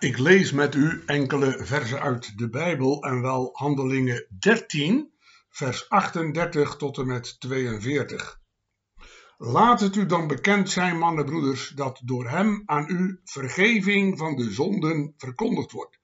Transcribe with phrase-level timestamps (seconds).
[0.00, 5.12] Ik lees met u enkele versen uit de Bijbel en wel Handelingen 13,
[5.48, 8.40] vers 38 tot en met 42.
[9.38, 14.36] Laat het u dan bekend zijn, mannen broeders, dat door hem aan u vergeving van
[14.36, 16.00] de zonden verkondigd wordt.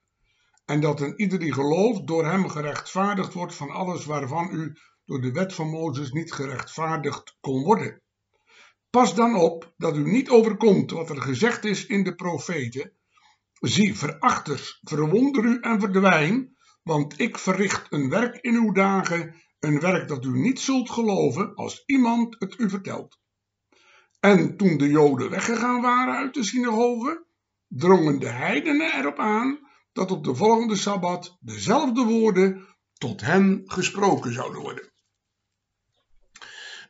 [0.65, 5.21] En dat een ieder die gelooft door hem gerechtvaardigd wordt van alles waarvan u door
[5.21, 8.01] de wet van Mozes niet gerechtvaardigd kon worden.
[8.89, 12.93] Pas dan op dat u niet overkomt wat er gezegd is in de profeten
[13.59, 19.79] Zie, verachters, verwonder u en verdwijn, want ik verricht een werk in uw dagen, een
[19.79, 23.19] werk dat u niet zult geloven als iemand het u vertelt.
[24.19, 27.25] En toen de Joden weggegaan waren uit de synagoge,
[27.67, 29.59] drongen de heidenen erop aan
[29.93, 34.91] dat op de volgende sabbat dezelfde woorden tot hen gesproken zouden worden.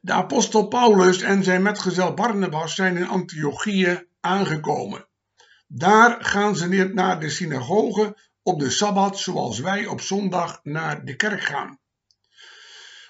[0.02, 5.08] De apostel Paulus en zijn metgezel Barnabas zijn in Antiochië aangekomen.
[5.68, 11.16] Daar gaan ze naar de synagoge op de Sabbat zoals wij op zondag naar de
[11.16, 11.80] kerk gaan.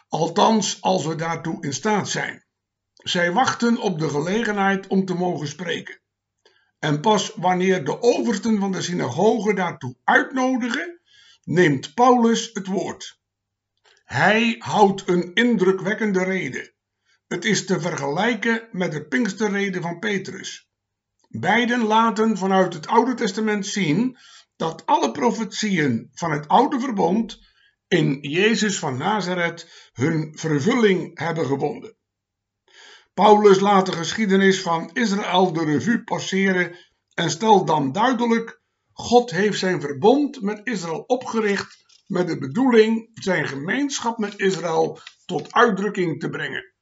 [0.07, 2.45] Althans, als we daartoe in staat zijn.
[2.93, 5.99] Zij wachten op de gelegenheid om te mogen spreken.
[6.79, 11.01] En pas wanneer de oversten van de synagoge daartoe uitnodigen,
[11.43, 13.19] neemt Paulus het woord.
[14.03, 16.73] Hij houdt een indrukwekkende reden.
[17.27, 20.69] Het is te vergelijken met de Pinksterrede van Petrus.
[21.39, 24.17] Beiden laten vanuit het Oude Testament zien
[24.55, 27.39] dat alle profetieën van het Oude Verbond
[27.87, 31.97] in Jezus van Nazareth hun vervulling hebben gevonden.
[33.13, 36.77] Paulus laat de geschiedenis van Israël de revue passeren
[37.13, 38.61] en stelt dan duidelijk:
[38.91, 45.53] God heeft zijn verbond met Israël opgericht met de bedoeling zijn gemeenschap met Israël tot
[45.53, 46.74] uitdrukking te brengen.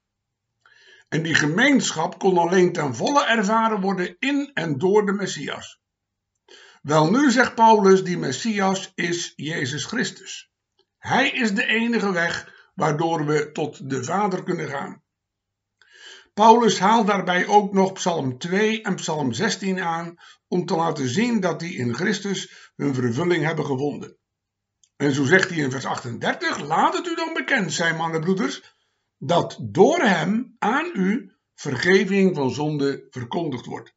[1.13, 5.79] En die gemeenschap kon alleen ten volle ervaren worden in en door de Messias.
[6.81, 10.51] Wel nu zegt Paulus, die Messias is Jezus Christus.
[10.97, 15.03] Hij is de enige weg waardoor we tot de Vader kunnen gaan.
[16.33, 20.15] Paulus haalt daarbij ook nog Psalm 2 en Psalm 16 aan
[20.47, 24.17] om te laten zien dat die in Christus hun vervulling hebben gevonden.
[24.95, 28.72] En zo zegt hij in vers 38: Laat het u dan bekend zijn, mannenbroeders,
[29.25, 33.95] dat door hem aan u vergeving van zonde verkondigd wordt.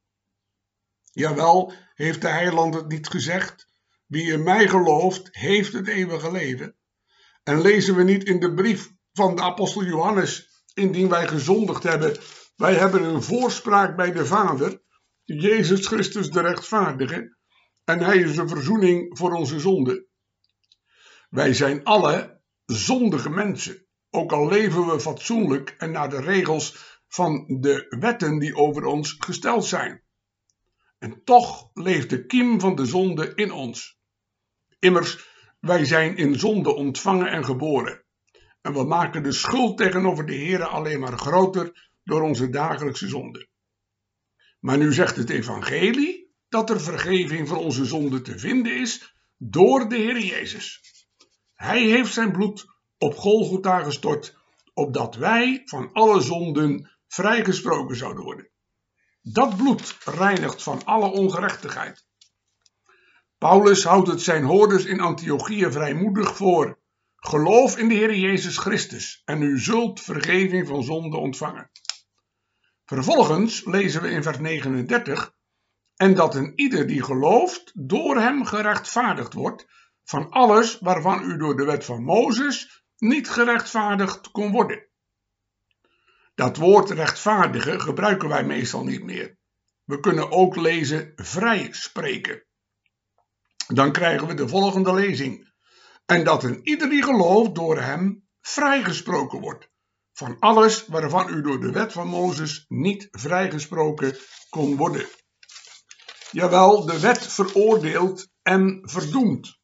[1.12, 3.66] Jawel, heeft de heiland het niet gezegd?
[4.06, 6.76] Wie in mij gelooft, heeft het eeuwige leven.
[7.42, 12.16] En lezen we niet in de brief van de apostel Johannes, indien wij gezondigd hebben,
[12.56, 14.82] wij hebben een voorspraak bij de Vader,
[15.24, 17.36] Jezus Christus de rechtvaardige,
[17.84, 20.06] en hij is de verzoening voor onze zonde.
[21.28, 23.85] Wij zijn alle zondige mensen.
[24.10, 29.16] Ook al leven we fatsoenlijk en naar de regels van de wetten die over ons
[29.18, 30.02] gesteld zijn.
[30.98, 33.98] En toch leeft de kiem van de zonde in ons.
[34.78, 35.28] Immers,
[35.60, 38.04] wij zijn in zonde ontvangen en geboren.
[38.62, 43.48] En we maken de schuld tegenover de Heer alleen maar groter door onze dagelijkse zonde.
[44.60, 49.88] Maar nu zegt het evangelie dat er vergeving voor onze zonde te vinden is door
[49.88, 50.80] de Heer Jezus.
[51.54, 54.36] Hij heeft zijn bloed op Golgotha gestort,
[54.74, 58.50] opdat wij van alle zonden vrijgesproken zouden worden.
[59.22, 62.06] Dat bloed reinigt van alle ongerechtigheid.
[63.38, 66.78] Paulus houdt het zijn hoorders in Antiochië vrijmoedig voor.
[67.16, 71.70] Geloof in de Heer Jezus Christus en u zult vergeving van zonde ontvangen.
[72.84, 75.34] Vervolgens lezen we in vers 39
[75.96, 79.66] en dat een ieder die gelooft door hem gerechtvaardigd wordt
[80.04, 84.86] van alles waarvan u door de wet van Mozes niet gerechtvaardigd kon worden.
[86.34, 89.36] Dat woord rechtvaardigen gebruiken wij meestal niet meer.
[89.84, 92.44] We kunnen ook lezen vrij spreken.
[93.66, 95.52] Dan krijgen we de volgende lezing.
[96.06, 99.68] En dat een ieder die gelooft door hem vrijgesproken wordt.
[100.12, 104.16] Van alles waarvan u door de wet van Mozes niet vrijgesproken
[104.48, 105.06] kon worden.
[106.30, 109.58] Jawel, de wet veroordeelt en verdoemt.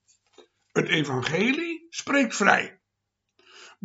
[0.73, 2.81] Het evangelie spreekt vrij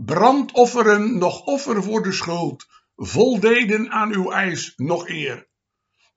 [0.05, 2.65] brandofferen nog offer voor de schuld,
[2.95, 5.47] voldeden aan uw eis nog eer.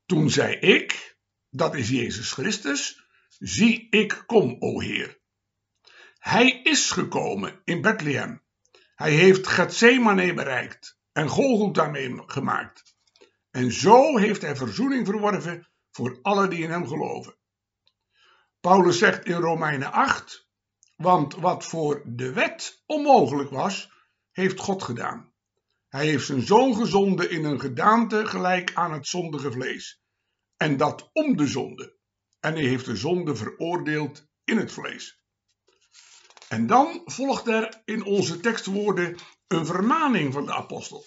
[0.06, 1.16] Toen zei ik,
[1.50, 3.04] dat is Jezus Christus,
[3.38, 5.18] zie ik kom, o Heer.
[6.18, 8.42] Hij is gekomen in Bethlehem.
[8.94, 12.96] Hij heeft Gethsemane bereikt en Golgotha mee gemaakt.
[13.50, 17.36] En zo heeft hij verzoening verworven voor alle die in hem geloven.
[18.60, 20.49] Paulus zegt in Romeinen 8,
[21.00, 23.92] want wat voor de wet onmogelijk was,
[24.30, 25.32] heeft God gedaan.
[25.88, 30.02] Hij heeft zijn zoon gezonden in een gedaante gelijk aan het zondige vlees.
[30.56, 31.96] En dat om de zonde.
[32.40, 35.22] En hij heeft de zonde veroordeeld in het vlees.
[36.48, 41.04] En dan volgt er in onze tekstwoorden een vermaning van de apostel.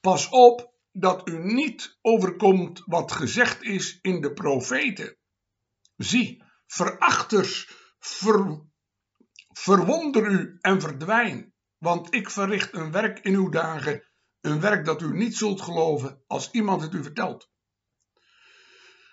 [0.00, 5.16] Pas op dat u niet overkomt wat gezegd is in de profeten.
[5.96, 8.66] Zie, verachters, ver,
[9.58, 14.08] verwonder u en verdwijn, want ik verricht een werk in uw dagen,
[14.40, 17.50] een werk dat u niet zult geloven als iemand het u vertelt.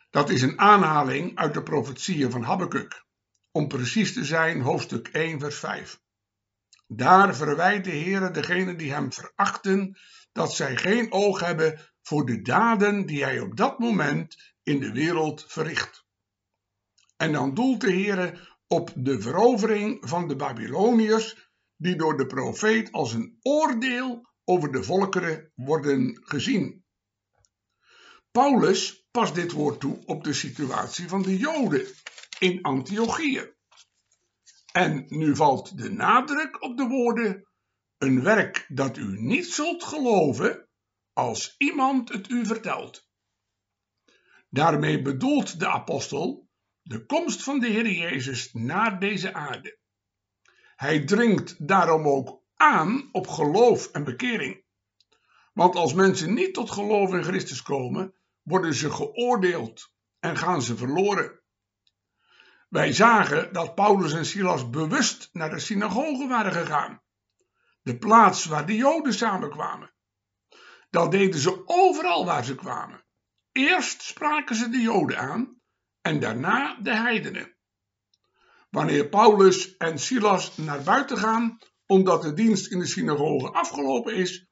[0.09, 3.06] Dat is een aanhaling uit de profetieën van Habakkuk,
[3.51, 6.01] om precies te zijn hoofdstuk 1 vers 5.
[6.88, 9.97] Daar verwijt de Heere degenen die hem verachten,
[10.31, 14.92] dat zij geen oog hebben voor de daden die hij op dat moment in de
[14.92, 16.06] wereld verricht.
[17.18, 22.92] En dan doelt de Heere op de verovering van de Babyloniërs, die door de profeet
[22.92, 26.84] als een oordeel over de volkeren worden gezien.
[28.32, 31.88] Paulus past dit woord toe op de situatie van de Joden
[32.40, 33.54] in Antiochië.
[34.72, 37.48] En nu valt de nadruk op de woorden:
[37.98, 40.70] een werk dat u niet zult geloven
[41.14, 43.08] als iemand het u vertelt.
[44.50, 46.44] Daarmee bedoelt de apostel
[46.88, 49.78] de komst van de Heer Jezus naar deze aarde.
[50.76, 54.64] Hij dringt daarom ook aan op geloof en bekering.
[55.54, 60.78] Want als mensen niet tot geloof in Christus komen, worden ze geoordeeld en gaan ze
[60.78, 61.40] verloren.
[62.70, 67.02] Wij zagen dat Paulus en Silas bewust naar de synagoge waren gegaan,
[67.81, 69.94] de plaats waar de Joden samenkwamen.
[70.90, 73.06] Dat deden ze overal waar ze kwamen.
[73.52, 75.64] Eerst spraken ze de Joden aan
[76.06, 77.56] en daarna de heidenen.
[78.69, 84.48] Wanneer Paulus en Silas naar buiten gaan, omdat de dienst in de synagoge afgelopen is,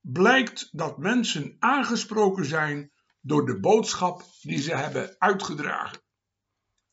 [0.00, 6.02] blijkt dat mensen aangesproken zijn door de boodschap die ze hebben uitgedragen.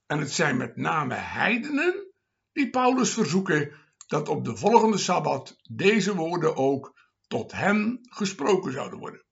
[0.06, 2.14] En het zijn met name heidenen
[2.52, 3.74] die Paulus verzoeken
[4.08, 9.26] dat op de volgende sabbat deze woorden ook tot hen gesproken zouden worden.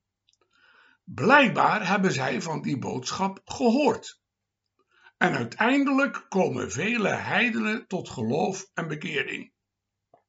[1.03, 4.25] Blijkbaar hebben zij van die boodschap gehoord.
[5.17, 9.53] En uiteindelijk komen vele heidenen tot geloof en bekering.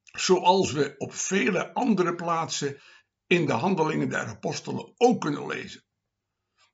[0.02, 2.80] Zoals we op vele andere plaatsen
[3.26, 5.84] in de handelingen der apostelen ook kunnen lezen.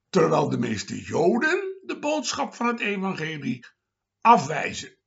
[0.09, 3.65] Terwijl de meeste Joden de boodschap van het evangelie
[4.21, 4.97] afwijzen.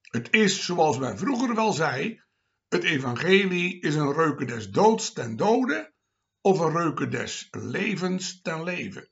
[0.00, 2.22] Het is, zoals wij vroeger wel zei,
[2.68, 5.92] het evangelie is een reuken des doods ten dode
[6.40, 9.08] of een reuken des levens ten leven.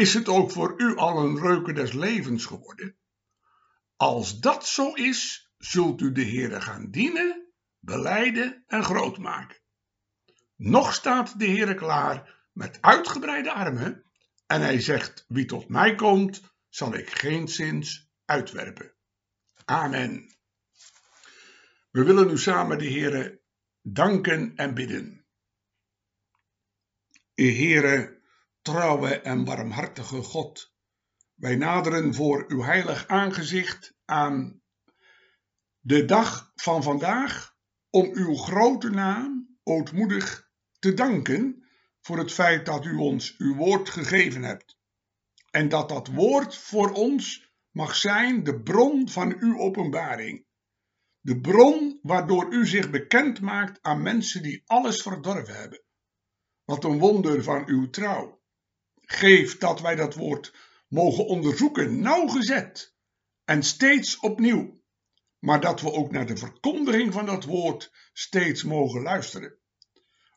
[0.00, 2.96] Is het ook voor u al een reuken des levens geworden?
[3.96, 9.60] Als dat zo is, zult u de Heere gaan dienen, beleiden en groot maken.
[10.56, 14.04] Nog staat de Heere klaar met uitgebreide armen
[14.46, 18.94] en hij zegt, wie tot mij komt, zal ik geen zins uitwerpen.
[19.64, 20.34] Amen.
[21.90, 23.40] We willen nu samen de Heere
[23.82, 25.24] danken en bidden.
[27.34, 28.19] Heere,
[28.70, 30.72] trouwe en barmhartige God,
[31.34, 34.62] wij naderen voor uw heilig aangezicht aan
[35.80, 37.56] de dag van vandaag
[37.90, 41.64] om uw grote naam ootmoedig te danken
[42.00, 44.78] voor het feit dat u ons uw woord gegeven hebt.
[45.50, 50.46] En dat dat woord voor ons mag zijn de bron van uw openbaring.
[51.20, 55.82] De bron waardoor u zich bekend maakt aan mensen die alles verdorven hebben.
[56.64, 58.39] Wat een wonder van uw trouw.
[59.12, 60.54] Geef dat wij dat woord
[60.88, 62.94] mogen onderzoeken, nauwgezet
[63.44, 64.82] en steeds opnieuw,
[65.38, 69.58] maar dat we ook naar de verkondiging van dat woord steeds mogen luisteren.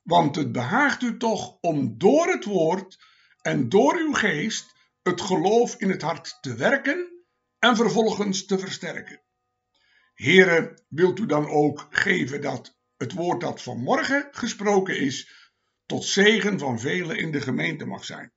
[0.03, 3.03] Want het behaagt u toch om door het woord
[3.41, 7.25] en door uw geest het geloof in het hart te werken
[7.59, 9.21] en vervolgens te versterken.
[10.13, 15.51] Heren, wilt u dan ook geven dat het woord dat vanmorgen gesproken is,
[15.85, 18.32] tot zegen van velen in de gemeente mag zijn.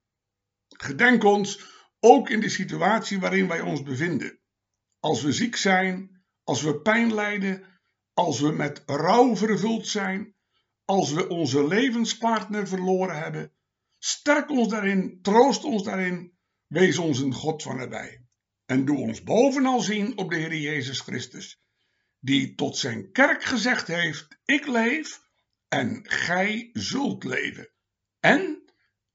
[0.77, 1.61] Gedenk ons
[2.01, 4.39] ook in de situatie waarin wij ons bevinden.
[5.01, 7.65] Als we ziek zijn, als we pijn lijden,
[8.13, 10.35] als we met rouw vervuld zijn,
[10.85, 13.53] als we onze levenspartner verloren hebben.
[13.99, 16.33] Sterk ons daarin, troost ons daarin,
[16.67, 18.25] wees ons een God van erbij.
[18.67, 21.61] En doe ons bovenal zien op de Heer Jezus Christus,
[22.21, 25.23] die tot zijn kerk gezegd heeft: Ik leef
[25.69, 27.71] en gij zult leven.
[28.21, 28.63] En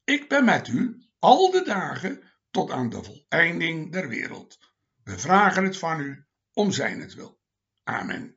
[0.04, 4.60] ik ben met u al de dagen tot aan de voleinding der wereld.
[5.04, 7.40] We vragen het van u om zijn het wil.
[7.84, 8.36] Amen.